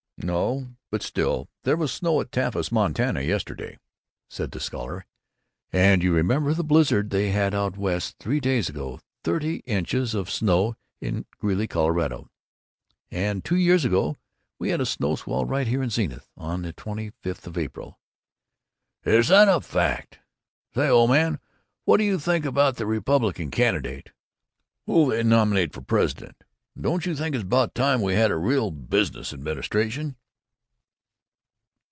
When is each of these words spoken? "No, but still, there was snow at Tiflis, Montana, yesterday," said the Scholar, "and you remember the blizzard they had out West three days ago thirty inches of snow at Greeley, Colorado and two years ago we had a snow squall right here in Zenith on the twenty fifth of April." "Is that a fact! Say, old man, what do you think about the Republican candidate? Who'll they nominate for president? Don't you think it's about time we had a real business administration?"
"No, 0.23 0.75
but 0.91 1.01
still, 1.01 1.49
there 1.63 1.75
was 1.75 1.91
snow 1.91 2.21
at 2.21 2.31
Tiflis, 2.31 2.71
Montana, 2.71 3.21
yesterday," 3.21 3.79
said 4.29 4.51
the 4.51 4.59
Scholar, 4.59 5.07
"and 5.73 6.03
you 6.03 6.13
remember 6.13 6.53
the 6.53 6.63
blizzard 6.63 7.09
they 7.09 7.31
had 7.31 7.55
out 7.55 7.75
West 7.75 8.17
three 8.19 8.39
days 8.39 8.69
ago 8.69 8.99
thirty 9.23 9.63
inches 9.65 10.13
of 10.13 10.29
snow 10.29 10.75
at 11.01 11.25
Greeley, 11.39 11.65
Colorado 11.67 12.29
and 13.09 13.43
two 13.43 13.55
years 13.55 13.83
ago 13.83 14.15
we 14.59 14.69
had 14.69 14.79
a 14.79 14.85
snow 14.85 15.15
squall 15.15 15.45
right 15.45 15.65
here 15.65 15.81
in 15.81 15.89
Zenith 15.89 16.29
on 16.37 16.61
the 16.61 16.73
twenty 16.73 17.09
fifth 17.23 17.47
of 17.47 17.57
April." 17.57 17.99
"Is 19.03 19.29
that 19.29 19.49
a 19.49 19.59
fact! 19.59 20.19
Say, 20.75 20.87
old 20.87 21.09
man, 21.09 21.39
what 21.85 21.97
do 21.97 22.03
you 22.03 22.19
think 22.19 22.45
about 22.45 22.75
the 22.75 22.85
Republican 22.85 23.49
candidate? 23.49 24.11
Who'll 24.85 25.07
they 25.07 25.23
nominate 25.23 25.73
for 25.73 25.81
president? 25.81 26.43
Don't 26.79 27.05
you 27.05 27.17
think 27.17 27.35
it's 27.35 27.43
about 27.43 27.75
time 27.75 28.01
we 28.01 28.13
had 28.13 28.31
a 28.31 28.37
real 28.37 28.71
business 28.71 29.33
administration?" 29.33 30.15